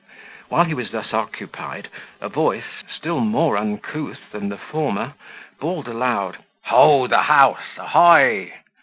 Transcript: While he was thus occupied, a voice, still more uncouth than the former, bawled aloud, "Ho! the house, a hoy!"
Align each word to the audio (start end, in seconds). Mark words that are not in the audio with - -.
While 0.49 0.63
he 0.63 0.73
was 0.73 0.89
thus 0.89 1.13
occupied, 1.13 1.87
a 2.21 2.27
voice, 2.27 2.81
still 2.91 3.19
more 3.19 3.55
uncouth 3.55 4.31
than 4.31 4.49
the 4.49 4.57
former, 4.57 5.13
bawled 5.59 5.87
aloud, 5.87 6.37
"Ho! 6.69 7.05
the 7.05 7.21
house, 7.21 7.77
a 7.77 7.85
hoy!" 7.85 8.51